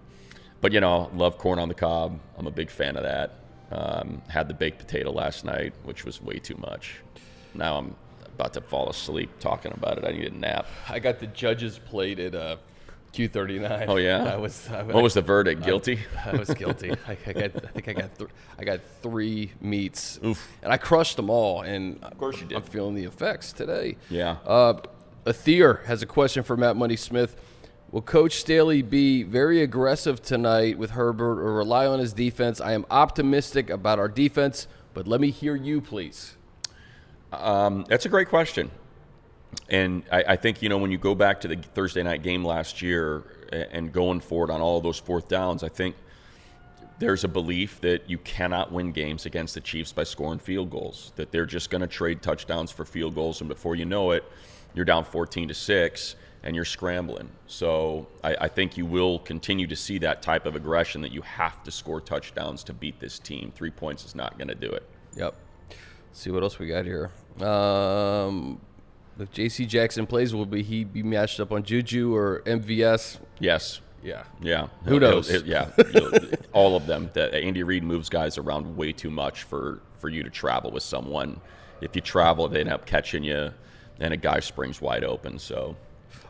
[0.62, 2.19] but you know, love corn on the cob.
[2.38, 3.34] I'm a big fan of that.
[3.73, 6.99] Um, had the baked potato last night, which was way too much.
[7.55, 7.95] Now I'm
[8.36, 10.05] about to fall asleep talking about it.
[10.05, 10.67] I need a nap.
[10.89, 12.57] I got the judge's plate at uh,
[13.13, 13.86] Q39.
[13.88, 14.23] Oh yeah.
[14.31, 14.69] I was.
[14.69, 15.63] I, What was the verdict?
[15.63, 15.99] Guilty.
[16.23, 16.91] I was guilty.
[17.07, 17.55] I, I got.
[17.55, 18.17] I think I got.
[18.17, 21.62] Th- I got three meats, and I crushed them all.
[21.62, 22.55] And of course you did.
[22.57, 23.97] I'm feeling the effects today.
[24.09, 24.38] Yeah.
[24.45, 24.81] Uh,
[25.25, 27.39] has a question for Matt Money Smith.
[27.93, 32.60] Will Coach Staley be very aggressive tonight with Herbert or rely on his defense?
[32.60, 36.36] I am optimistic about our defense, but let me hear you, please.
[37.32, 38.71] Um, that's a great question.
[39.69, 42.43] And I, I think, you know, when you go back to the Thursday night game
[42.43, 45.95] last year and going forward on all those fourth downs, I think
[46.97, 51.12] there's a belief that you cannot win games against the Chiefs by scoring field goals,
[51.15, 53.39] that they're just going to trade touchdowns for field goals.
[53.39, 54.23] And before you know it,
[54.73, 57.29] you're down 14 to 6 and you're scrambling.
[57.47, 61.21] So I, I think you will continue to see that type of aggression that you
[61.21, 63.51] have to score touchdowns to beat this team.
[63.56, 64.84] Three points is not going to do it.
[65.15, 65.36] Yep.
[66.12, 67.12] see what else we got here.
[67.41, 68.60] Um,
[69.19, 69.65] if J.C.
[69.65, 73.19] Jackson plays, will be he be matched up on Juju or MVS?
[73.39, 73.79] Yes.
[74.03, 74.23] Yeah.
[74.41, 74.67] Yeah.
[74.86, 75.29] Who He'll- knows?
[75.29, 75.69] he'll- yeah.
[76.53, 77.10] All of them.
[77.13, 80.84] That Andy Reid moves guys around way too much for for you to travel with
[80.84, 81.39] someone.
[81.79, 83.51] If you travel, they end up catching you,
[84.01, 85.39] and a guy springs wide open.
[85.39, 85.77] So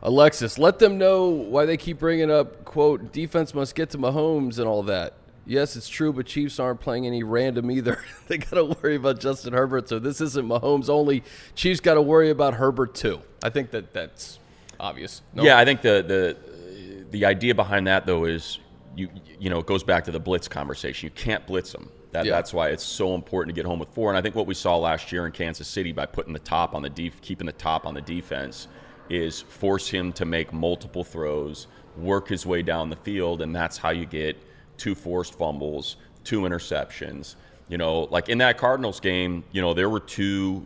[0.01, 4.59] Alexis, let them know why they keep bringing up quote defense must get to Mahomes
[4.59, 5.13] and all that.
[5.45, 8.03] Yes, it's true, but Chiefs aren't playing any random either.
[8.27, 11.23] they got to worry about Justin Herbert, so this isn't Mahomes only.
[11.55, 13.21] Chiefs got to worry about Herbert too.
[13.43, 14.39] I think that that's
[14.79, 15.21] obvious.
[15.33, 15.43] No?
[15.43, 18.59] yeah, I think the the the idea behind that though is
[18.95, 21.07] you you know it goes back to the blitz conversation.
[21.07, 21.89] You can't blitz them.
[22.11, 22.31] That, Yeah.
[22.31, 24.09] That's why it's so important to get home with four.
[24.09, 26.75] And I think what we saw last year in Kansas City by putting the top
[26.75, 28.67] on the def- keeping the top on the defense
[29.09, 33.77] is force him to make multiple throws, work his way down the field, and that's
[33.77, 34.37] how you get
[34.77, 37.35] two forced fumbles, two interceptions.
[37.69, 40.65] You know, like in that Cardinals game, you know there were two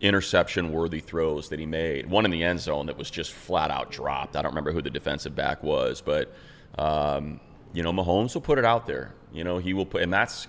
[0.00, 2.08] interception worthy throws that he made.
[2.08, 4.36] One in the end zone that was just flat out dropped.
[4.36, 6.32] I don't remember who the defensive back was, but
[6.78, 7.40] um,
[7.72, 9.12] you know, Mahomes will put it out there.
[9.32, 10.46] You know, he will put, and that's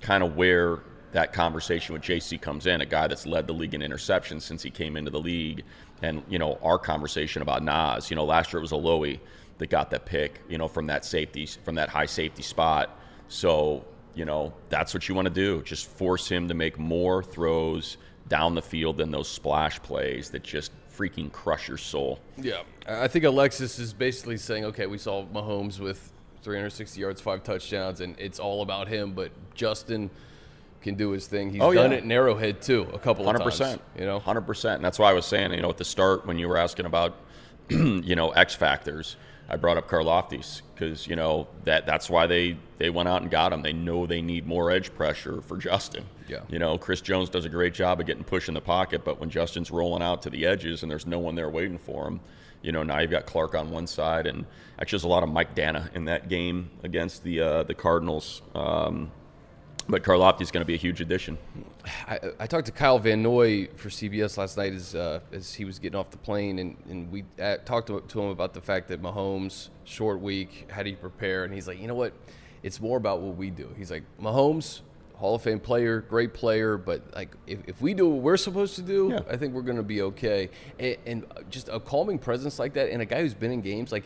[0.00, 0.80] kind of where
[1.12, 2.80] that conversation with JC comes in.
[2.80, 5.64] A guy that's led the league in interceptions since he came into the league,
[6.02, 8.10] and you know, our conversation about Nas.
[8.10, 9.16] You know, last year it was Aloe
[9.58, 10.40] that got that pick.
[10.48, 12.98] You know, from that safety, from that high safety spot.
[13.28, 15.62] So you know, that's what you want to do.
[15.62, 17.96] Just force him to make more throws
[18.28, 22.20] down the field than those splash plays that just freaking crush your soul.
[22.36, 27.42] Yeah, I think Alexis is basically saying, okay, we saw Mahomes with 360 yards, five
[27.42, 29.12] touchdowns, and it's all about him.
[29.12, 30.10] But Justin
[30.82, 31.50] can do his thing.
[31.50, 31.98] He's Oh, done yeah.
[31.98, 33.58] it in Arrowhead too, a couple of Hundred times.
[33.58, 33.82] percent.
[33.98, 34.76] You know, hundred percent.
[34.76, 36.86] And that's why I was saying, you know, at the start when you were asking
[36.86, 37.14] about,
[37.68, 39.16] you know, X factors,
[39.48, 43.30] I brought up Karlaftis because you know that that's why they they went out and
[43.30, 43.62] got him.
[43.62, 46.04] They know they need more edge pressure for Justin.
[46.28, 46.40] Yeah.
[46.48, 49.18] You know, Chris Jones does a great job of getting push in the pocket, but
[49.18, 52.20] when Justin's rolling out to the edges and there's no one there waiting for him,
[52.62, 54.46] you know, now you've got Clark on one side, and
[54.78, 58.42] actually there's a lot of Mike Danna in that game against the uh, the Cardinals.
[58.54, 59.10] Um,
[59.90, 61.36] But Karlaftis going to be a huge addition.
[62.06, 65.64] I, I talked to Kyle Van Noy for CBS last night as uh, as he
[65.64, 68.60] was getting off the plane, and, and we uh, talked to, to him about the
[68.60, 71.44] fact that Mahomes short week, how do you prepare?
[71.44, 72.12] And he's like, you know what,
[72.62, 73.68] it's more about what we do.
[73.76, 74.80] He's like, Mahomes,
[75.16, 78.76] Hall of Fame player, great player, but like if, if we do what we're supposed
[78.76, 79.20] to do, Yeah.
[79.28, 80.50] I think we're going to be okay.
[80.78, 83.90] And, and just a calming presence like that, and a guy who's been in games
[83.92, 84.04] like.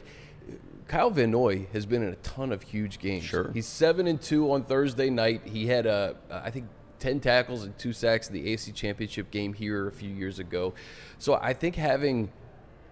[0.88, 3.25] Kyle Van Noy has been in a ton of huge games.
[3.25, 3.51] Sure.
[3.53, 5.42] He's seven and two on Thursday night.
[5.44, 6.66] He had uh, I think
[6.99, 10.75] ten tackles and two sacks in the AC Championship game here a few years ago.
[11.18, 12.31] So I think having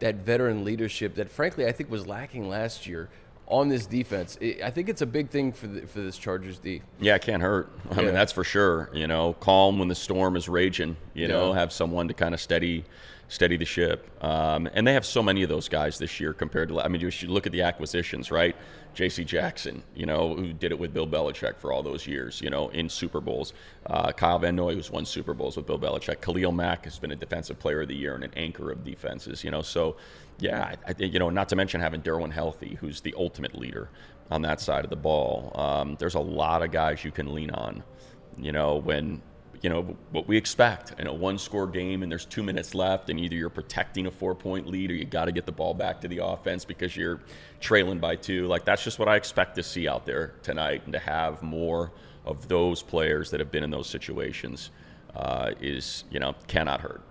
[0.01, 3.09] that veteran leadership that frankly I think was lacking last year
[3.47, 6.59] on this defense, it, I think it's a big thing for the, for this Chargers
[6.59, 6.81] D.
[7.01, 7.71] Yeah, it can't hurt.
[7.91, 8.07] I Yeah.
[8.07, 8.89] mean, that's for sure.
[8.95, 10.97] You know, calm when the storm is raging.
[11.13, 12.85] You know, have someone to kind of steady,
[13.33, 14.11] steady the ship.
[14.23, 16.81] Um, and they have so many of those guys this year compared to.
[16.81, 18.55] I mean, you should look at the acquisitions, right?
[18.93, 19.25] J.C.
[19.25, 22.43] Jackson, you know, who did it with Bill Belichick for all those years.
[22.43, 23.55] You know, in Super Bowls.
[23.87, 26.21] Uh, Kyle Van Noy, who's won Super Bowls with Bill Belichick.
[26.21, 29.43] Khalil Mack has been a defensive player of the year and an anchor of defenses.
[29.43, 29.97] You know, so
[30.39, 33.59] yeah, I, I think you know, not to mention having Derwin healthy, who's the ultimate
[33.59, 33.89] leader
[34.31, 35.53] on that side of the ball.
[35.55, 37.83] Um, there's a lot of guys you can lean on.
[38.37, 39.23] You know, when
[39.63, 43.19] you know what we expect in a one-score game, and there's two minutes left, and
[43.21, 46.09] either you're protecting a four-point lead, or you got to get the ball back to
[46.09, 47.21] the offense because you're
[47.61, 48.47] trailing by two.
[48.49, 51.93] Like that's just what I expect to see out there tonight, and to have more
[52.27, 54.71] of those players that have been in those situations
[55.15, 57.03] uh, is you know cannot hurt.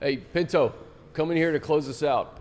[0.00, 0.74] Hey Pinto,
[1.12, 2.38] coming here to close us out.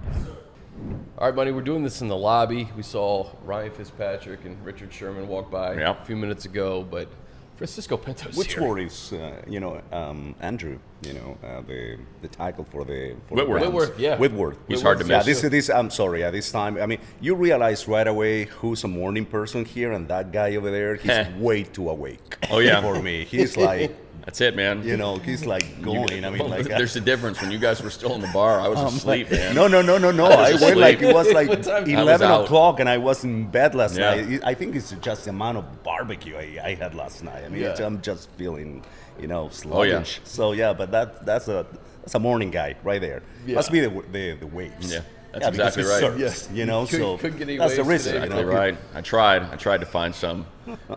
[1.18, 2.70] All right, buddy, we're doing this in the lobby.
[2.76, 6.02] We saw Ryan Fitzpatrick and Richard Sherman walk by Yeah.
[6.02, 7.08] a few minutes ago, but
[7.56, 8.64] Francisco Pinto's Which here.
[8.64, 10.78] word is, uh, you know, um, Andrew?
[11.02, 13.62] You know, uh, the the tackle for the for Whitworth.
[13.62, 14.18] The Whitworth, yeah.
[14.18, 14.58] Whitworth.
[14.68, 15.26] He's hard to miss.
[15.28, 16.22] Yeah, this this I'm sorry.
[16.22, 16.78] Yeah, this time.
[16.78, 20.72] I mean, you realize right away who's a morning person here, and that guy over
[20.72, 22.38] there, he's way too awake.
[22.50, 22.82] Oh, yeah.
[22.86, 24.84] for me, he's like, That's it, man.
[24.84, 26.26] you know, he's like going.
[26.26, 26.68] I mean, Well, like.
[26.80, 27.42] there's a difference.
[27.42, 29.54] When you guys were still in the bar, I was asleep, man.
[29.54, 30.26] No, no, no, no, no.
[30.26, 31.50] I I, went like it was like?
[31.68, 34.16] I was 11 o'clock and I was in bed last Yeah.
[34.16, 34.42] night.
[34.44, 37.44] I think it's just the amount of barbecue I, I had last night.
[37.46, 37.76] I mean, Yeah.
[37.86, 38.84] I'm just feeling,
[39.20, 40.02] you know, Oh, yeah.
[40.02, 40.22] sluggish.
[40.24, 41.66] So yeah, but that that's a
[42.02, 43.22] that's a morning guy right there.
[43.46, 43.56] Yeah.
[43.56, 44.92] Must be the the, the waves.
[44.92, 45.02] Yeah,
[45.40, 46.00] that's because exactly right.
[46.00, 46.50] surfs, Yes.
[46.54, 48.06] You know, Couldn't- so couldn't get any that's the waves risk.
[48.06, 48.24] today.
[48.24, 48.40] You know?
[48.40, 48.78] Exactly right.
[48.94, 49.44] I tried.
[49.44, 50.46] I tried to find some.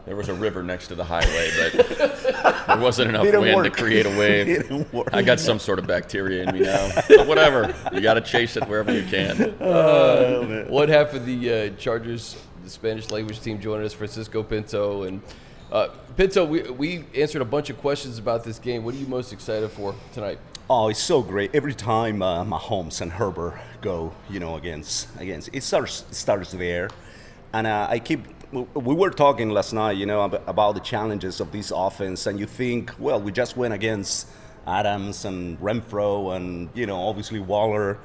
[0.07, 3.65] There was a river next to the highway, but there wasn't enough wind work.
[3.65, 4.47] to create a wave.
[4.69, 5.09] Didn't work.
[5.13, 6.89] I got some sort of bacteria in me now.
[7.09, 7.75] But whatever.
[7.93, 9.37] You got to chase it wherever you can.
[10.69, 15.03] One half of the uh, Chargers, the Spanish language team, joining us, Francisco Pinto.
[15.03, 15.21] And
[15.71, 18.85] uh, Pinto, we, we answered a bunch of questions about this game.
[18.85, 20.39] What are you most excited for tonight?
[20.71, 21.55] Oh, it's so great.
[21.55, 26.91] Every time uh, Mahomes and Herbert go, you know, against against it starts starts there,
[27.55, 28.21] and uh, I keep.
[28.53, 32.47] We were talking last night, you know, about the challenges of this offense, and you
[32.47, 34.29] think, well, we just went against
[34.67, 37.99] Adams and Renfrow, and you know, obviously Waller,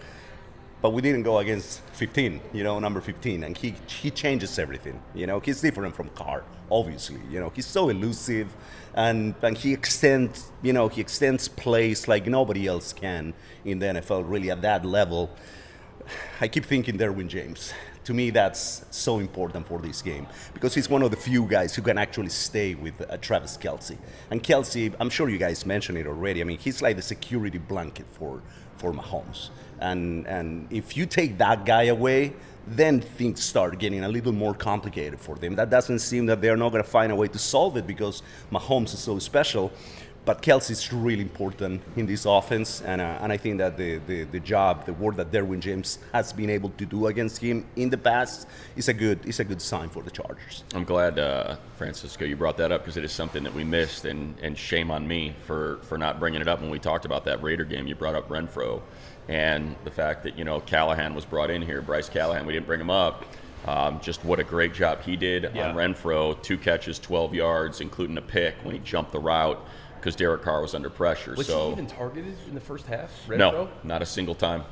[0.82, 5.02] but we didn't go against 15, you know, number 15, and he he changes everything.
[5.14, 7.20] You know, he's different from Carr, obviously.
[7.30, 8.54] You know, he's so elusive,
[8.96, 13.34] and and he extends, you know, he extends plays like nobody else can
[13.66, 15.30] in the NFL, really at that level.
[16.42, 17.74] I keep thinking Derwin James.
[18.06, 21.74] To me, that's so important for this game because he's one of the few guys
[21.74, 23.98] who can actually stay with uh, Travis Kelce.
[24.30, 26.42] And Kelce, I'm sure you guys mentioned it already.
[26.42, 28.42] I mean, he's like the security blanket for
[28.76, 29.50] for Mahomes.
[29.80, 32.34] And and if you take that guy away,
[32.68, 35.56] then things start getting a little more complicated for them.
[35.56, 38.24] That doesn't seem that they're not going to find a way to solve it because
[38.52, 39.72] Mahomes is so special.
[40.26, 44.24] But Kelce's really important in this offense, and, uh, and I think that the, the,
[44.24, 47.90] the job, the work that Derwin James has been able to do against him in
[47.90, 48.48] the past
[48.78, 50.64] is a good is a good sign for the Chargers.
[50.74, 54.06] I'm glad, uh, Francisco, you brought that up because it is something that we missed,
[54.06, 57.26] and, and shame on me for, for not bringing it up when we talked about
[57.26, 57.86] that Raider game.
[57.86, 58.82] You brought up Renfrow
[59.30, 62.66] and the fact that, you know, Callahan was brought in here, Bryce Callahan, we didn't
[62.68, 63.26] bring him up.
[63.66, 65.70] Um, just what a great job he did Yeah.
[65.70, 66.42] on Renfrow.
[66.42, 69.58] Two catches, 12 yards, including a pick when he jumped the route
[70.00, 71.34] because Derek Carr was under pressure.
[71.36, 73.10] Was so he even targeted in the first half?
[73.30, 73.68] no, Renfrow?
[73.86, 74.64] not a single time.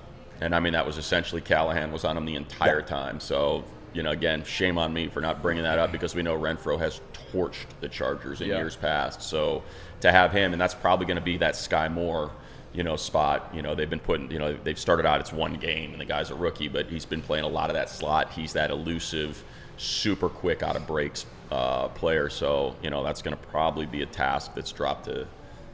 [0.42, 3.22] And I mean, that was essentially Callahan was on him the entire time.
[3.22, 6.38] So, you know, again, shame on me for not bringing that up because we know
[6.38, 7.00] Renfrow has
[7.32, 8.58] torched the Chargers in Yeah.
[8.58, 9.22] years past.
[9.22, 9.64] So
[10.02, 12.32] to have him, and that's probably going to be that Skyy Moore,
[12.74, 13.52] you know, spot.
[13.54, 16.06] You know, they've been putting, you know, they've started out it's one game and the
[16.06, 18.32] guy's a rookie, but he's been playing a lot of that slot.
[18.32, 19.44] He's that elusive,
[19.78, 22.30] super quick out of breaks uh, player.
[22.30, 25.28] So, you know, that's going to probably be a task that's dropped to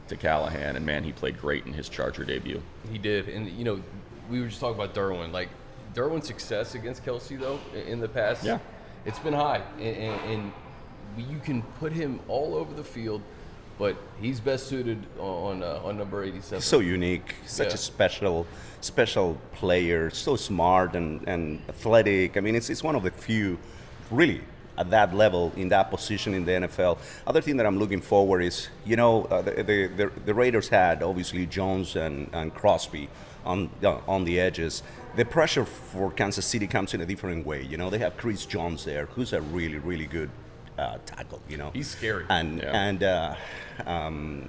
[0.08, 0.74] to Callahan.
[0.76, 2.62] And man, he played great in his Charger debut.
[2.90, 3.80] He did, and you know,
[4.30, 5.32] we were just talking about Derwin.
[5.32, 5.50] Like
[5.94, 8.58] Derwin's success against Kelce, though, in the past, Yeah.
[9.04, 13.20] it's been high, and, and, and you can put him all over the field,
[13.78, 16.60] but he's best suited on uh, on number 87.
[16.60, 17.74] so unique, such Yeah.
[17.74, 18.46] a special,
[18.80, 22.36] special player, so smart and, and athletic.
[22.36, 23.58] I mean, it's, it's one of the few,
[24.10, 24.40] really,
[24.76, 26.98] at that level in that position in the NFL.
[27.26, 30.68] Other thing that I'm looking forward is, you know, uh, the, the, the, the Raiders
[30.68, 33.08] had obviously Jones and, and Crosby
[33.44, 34.82] on uh, on the edges.
[35.16, 37.62] The pressure for Kansas City comes in a different way.
[37.62, 40.30] You know, they have Chris Jones there, who's a really, really good
[40.78, 41.40] uh, tackle.
[41.48, 42.24] You know, He's scary.
[42.30, 42.72] and Yeah.
[42.88, 43.34] and uh,
[43.86, 44.48] um,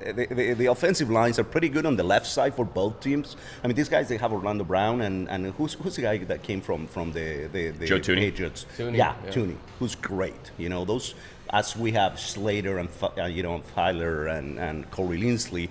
[0.00, 3.36] the, the, the offensive lines are pretty good on the left side for both teams.
[3.62, 6.42] I mean, these guys they have Orlando Brown and, and who's who's the guy that
[6.42, 8.18] came from from the the, the Joe Thuney.
[8.20, 8.66] Patriots?
[8.76, 9.30] Thuney, yeah, yeah.
[9.30, 10.50] Thuney, who's great.
[10.58, 11.14] You know those
[11.52, 15.68] as we have Slater and Fi- uh, you know Feiler and and Corey Linsley.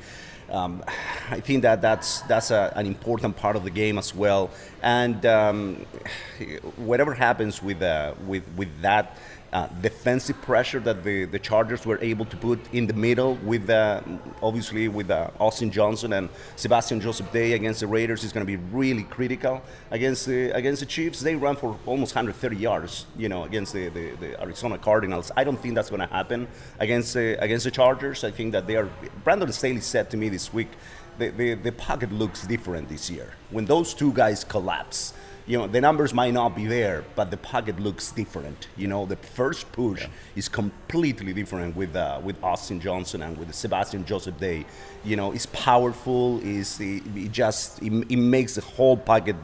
[0.52, 0.84] Um,
[1.30, 4.50] I think that that's that's a, an important part of the game as well.
[4.82, 5.86] And um,
[6.78, 9.16] whatever happens with uh, with with that
[9.52, 13.70] uh, defensive pressure that the, the Chargers were able to put in the middle with
[13.70, 14.02] uh,
[14.42, 18.58] obviously with uh, Austin Johnson and Sebastian Joseph Day against the Raiders is going to
[18.58, 21.20] be really critical against the against the Chiefs.
[21.20, 25.32] They run for almost 130 yards, you know, against the, the, the Arizona Cardinals.
[25.36, 26.48] I don't think that's going to happen
[26.80, 28.24] against the, against the Chargers.
[28.24, 28.90] I think that they are.
[29.24, 30.70] Brandon Staley said to me this week,
[31.18, 33.34] the, the, the pocket looks different this year.
[33.50, 35.14] When those two guys collapse,
[35.50, 38.68] you know the numbers might not be there, but the pocket looks different.
[38.78, 43.54] You know the first push is completely different with uh, with Austin Johnson and with
[43.56, 44.64] Sebastian Joseph Day.
[45.04, 46.40] You know it's powerful.
[46.44, 49.36] Is it, it just it, it makes the whole pocket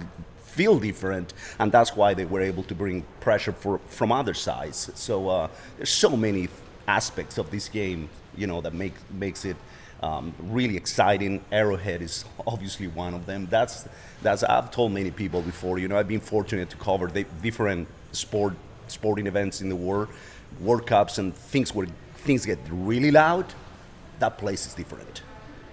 [0.56, 4.92] feel different, and that's why they were able to bring pressure for, from other sides.
[4.94, 6.50] So uh, there's so many
[6.88, 9.58] aspects of this game, you know, that make makes it
[10.02, 11.44] um, really exciting.
[11.52, 13.48] Arrowhead is obviously one of them.
[13.50, 13.88] That's
[14.22, 15.80] that's I've told many people before.
[15.80, 18.54] You know, I've been fortunate to cover the different sport
[18.88, 20.10] sporting events in the world,
[20.60, 23.46] World Cups, and things where things get really loud.
[24.20, 25.22] That place is different.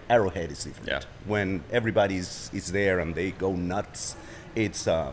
[0.08, 0.88] Arrowhead is different.
[0.88, 1.00] Yeah.
[1.26, 4.16] When everybody's is there and they go nuts,
[4.54, 5.12] it's uh,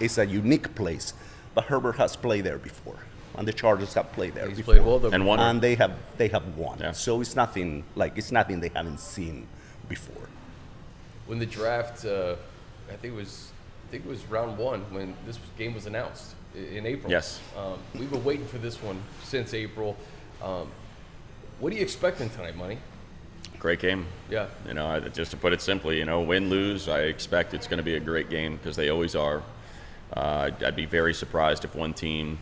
[0.00, 1.14] it's a unique place.
[1.54, 2.98] But Herbert has played there before,
[3.36, 5.14] and the Chargers have played there He's before played well there.
[5.14, 5.38] And won.
[5.40, 6.78] and they have they have won.
[6.80, 6.92] Yeah.
[6.92, 9.46] So it's nothing like it's nothing they haven't seen
[9.88, 10.28] before.
[11.26, 12.36] when the draft, uh,
[12.88, 13.50] I think it was,
[13.88, 17.10] I think it was round one when this game was announced in April.
[17.10, 17.40] Yes.
[17.56, 19.96] Um, we've been waiting for this one since April.
[20.42, 20.68] Um,
[21.58, 22.78] what are you expecting tonight, Money?
[23.58, 24.06] Great game.
[24.30, 24.46] Yeah.
[24.68, 27.66] You know, I- just to put it simply, you know, win, lose, I expect it's
[27.66, 29.42] going to be a great game because they always are.
[30.16, 30.20] Uh,
[30.50, 32.38] I'd- I'd be very surprised if one team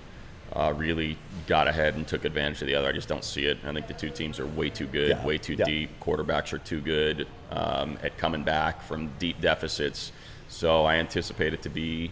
[0.52, 2.88] uh, really got ahead and took advantage of the other.
[2.88, 3.58] I just don't see it.
[3.64, 5.64] I think the two teams are way too good, Yeah, way too yeah.
[5.64, 6.00] deep.
[6.00, 10.12] Quarterbacks are too good um, at coming back from deep deficits.
[10.48, 12.10] So I anticipate it to be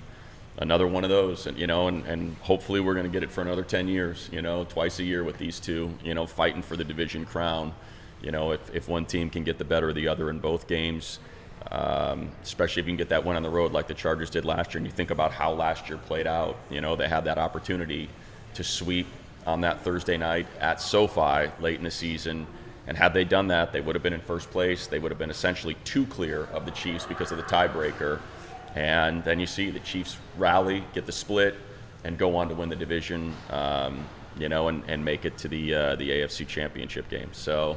[0.59, 3.31] another one of those, and you know, and, and hopefully we're going to get it
[3.31, 4.29] for another 10 years.
[4.33, 5.95] You know, twice a year with these two.
[6.03, 7.73] You know, fighting for the division crown.
[8.23, 10.69] You know, if, if one team can get the better of the other in both
[10.69, 11.19] games,
[11.71, 14.45] um, especially if you can get that win on the road like the Chargers did
[14.45, 17.25] last year, and you think about how last year played out, you know, they had
[17.25, 18.09] that opportunity
[18.55, 19.07] to sweep
[19.47, 22.47] on that Thursday night at SoFi late in the season.
[22.87, 24.87] And had they done that, they would have been in first place.
[24.87, 28.21] They would have been essentially two clear of the Chiefs because of the tiebreaker.
[28.75, 31.55] And then you see the Chiefs rally, get the split,
[32.05, 34.05] and go on to win the division, um,
[34.37, 37.29] you know, and, and make it to the uh, the AFC Championship game.
[37.33, 37.77] So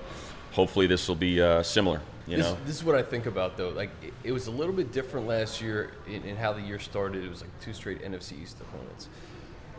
[0.53, 2.01] hopefully this will be uh, similar.
[2.27, 3.69] You this, know, this is what I think about though.
[3.69, 6.79] Like it, it was a little bit different last year in, in how the year
[6.79, 7.23] started.
[7.23, 9.09] It was like two straight NFC East opponents.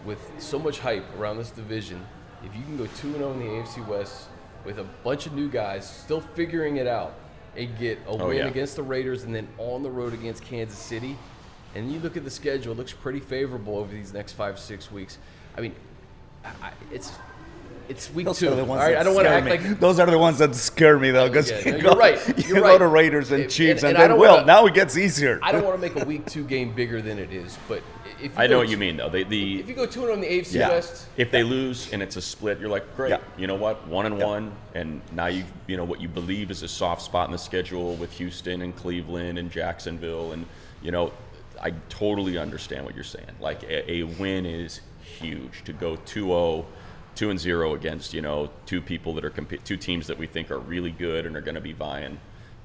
[0.05, 2.05] With so much hype around this division,
[2.45, 4.29] if you can go two and zero in the AFC West
[4.65, 7.15] with a bunch of new guys still figuring it out,
[7.57, 8.47] and get a Oh, win yeah.
[8.49, 11.17] against the Raiders and then on the road against Kansas City,
[11.75, 14.93] and you look at the schedule, it looks pretty favorable over these next five six
[14.93, 15.19] weeks.
[15.57, 15.75] I mean,
[16.45, 17.13] I, it's
[17.89, 18.49] it's week Those two.
[18.53, 19.51] are the ones All right, I don't want to act me.
[19.53, 21.97] like those are the ones that scare me though, because Yeah, you no, go, you're
[21.99, 22.29] right.
[22.39, 22.79] you You're go right.
[22.79, 25.39] to Raiders and And- Chiefs, and- and, and then well, wanna- now it gets easier.
[25.43, 27.85] I don't want to make a week two game bigger than it is, but you
[28.37, 29.09] I know what you mean though.
[29.09, 30.69] They, the If you go two and on the AFC Yeah.
[30.71, 33.11] West, If they lose and it's a split, you're like, great.
[33.11, 33.19] Yeah.
[33.37, 33.87] You know what?
[33.87, 37.29] One and one, and now you you know what you believe is a soft spot
[37.29, 40.47] in the schedule with Houston and Cleveland and Jacksonville, and
[40.83, 41.13] you know,
[41.61, 43.31] I totally understand what you're saying.
[43.41, 44.81] Like a, a win is
[45.21, 46.65] huge to go 2-0,
[47.15, 50.27] 2 and 0 against you know two people that are comp- two teams that we
[50.27, 52.19] think are really good and are going to be vying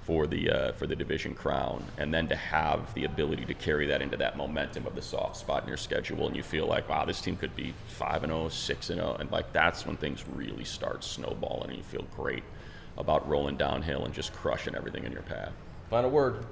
[0.04, 3.86] for the uh, for the division crown, and then to have the ability to carry
[3.88, 6.90] that into that momentum of the soft spot in your schedule, and you feel like,
[6.90, 9.98] wow, this team could be five and 0, 6 and 0, and like that's when
[9.98, 12.44] things really start snowballing, and you feel great
[12.98, 15.54] about rolling downhill and just crushing everything in your path.
[15.90, 16.46] final word.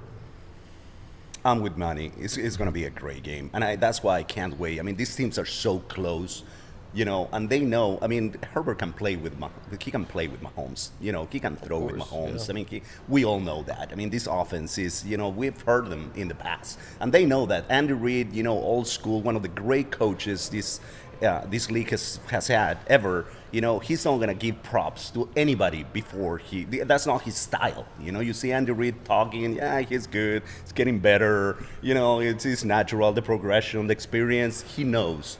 [1.44, 2.12] I'm with Manny.
[2.18, 4.78] It's, it's going to be a great game, and I, that's why I can't wait.
[4.78, 6.44] I mean, these teams are so close.
[6.92, 7.98] You know, and they know.
[8.02, 10.90] I mean, Herbert can play with Mah- he can play with Mahomes.
[11.00, 12.46] You know, he can throw with Mahomes.
[12.46, 12.50] yeah.
[12.50, 13.90] I mean, he, we all know that.
[13.92, 17.24] I mean, this offense is, you know, we've heard them in the past, and they
[17.24, 17.64] know that.
[17.68, 20.80] Andy Reid, you know, old school, one of the great coaches this
[21.22, 23.26] uh, this league has has had ever.
[23.52, 26.64] You know, he's not gonna give props to anybody before he.
[26.64, 27.86] That's not his style.
[28.00, 31.56] You know, you see Andy Reid talking, yeah, he's good, he's getting better.
[31.82, 34.62] You know, it's, it's natural, the progression, the experience.
[34.62, 35.38] He knows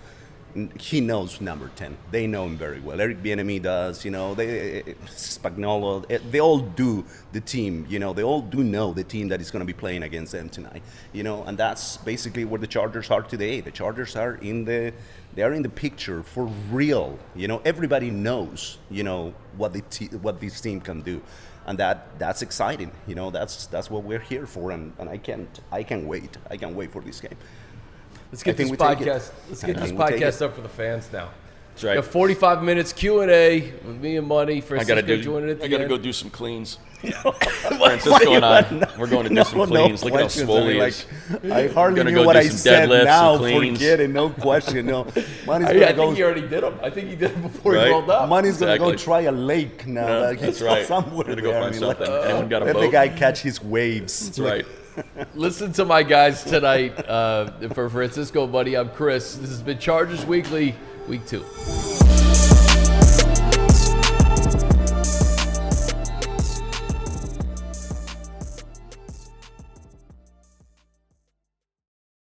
[0.78, 3.00] he knows number 10 they know him very well.
[3.00, 8.12] Eric Bieniemy does you know they Spagnuolo eh, they all do the team you know
[8.12, 10.82] they all do know the team that is going to be playing against them tonight
[11.12, 13.60] you know and that's basically where the chargers are today.
[13.60, 14.92] The chargers are in the
[15.34, 19.82] they are in the picture for real you know everybody knows you know what the
[19.82, 21.22] te- what this team can do
[21.66, 25.16] and that that's exciting you know that's that's what we're here for and, and i
[25.16, 27.36] can't i can't wait i can't wait for this game
[28.30, 29.08] Let's get think this we take it.
[29.08, 29.32] podcast.
[29.48, 31.30] Let's I get this think we take podcast up for the fans now.
[31.72, 31.96] That's right.
[31.96, 34.62] We got 45 minutes Q and A with me and Money.
[34.70, 35.20] I gotta do.
[35.22, 35.88] joining at I gotta end.
[35.88, 36.78] go do some cleans.
[37.00, 37.08] Why
[37.98, 40.04] Francisco you and I, want- we're going to do no, some no cleans.
[40.04, 40.44] Look at how questions.
[40.44, 40.94] swole I mean, he like.
[41.50, 43.38] I hardly Gonna knew go what I said now.
[43.38, 44.10] Forget it.
[44.10, 44.84] No question.
[44.84, 45.04] No.
[45.46, 46.04] Money's I, gonna I go.
[46.04, 46.78] think he already did them.
[46.82, 47.86] I think he did them before Right.
[47.86, 48.28] he rolled up.
[48.28, 50.06] Money's gonna go try a lake now.
[50.06, 50.86] Yeah, like, that's he's right.
[50.86, 51.62] Somewhere Gonna go there.
[51.62, 52.14] find I mean, like, something.
[52.24, 54.26] Anyone got a let the guy catch his waves.
[54.26, 54.66] That's right.
[55.34, 56.98] Listen to my guys tonight.
[57.06, 59.36] Uh, for Francisco, buddy, I'm Chris.
[59.36, 60.74] This has been Chargers Weekly,
[61.08, 61.44] Week Two.